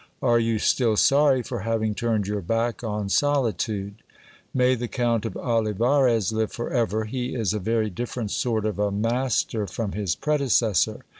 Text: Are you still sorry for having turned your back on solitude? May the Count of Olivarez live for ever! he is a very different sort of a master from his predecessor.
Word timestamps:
Are 0.23 0.39
you 0.39 0.57
still 0.57 0.97
sorry 0.97 1.43
for 1.43 1.59
having 1.59 1.93
turned 1.93 2.25
your 2.25 2.41
back 2.41 2.83
on 2.83 3.07
solitude? 3.07 4.01
May 4.51 4.73
the 4.73 4.87
Count 4.87 5.27
of 5.27 5.37
Olivarez 5.37 6.33
live 6.33 6.51
for 6.51 6.71
ever! 6.71 7.05
he 7.05 7.35
is 7.35 7.53
a 7.53 7.59
very 7.59 7.91
different 7.91 8.31
sort 8.31 8.65
of 8.65 8.79
a 8.79 8.89
master 8.91 9.67
from 9.67 9.91
his 9.91 10.15
predecessor. 10.15 11.01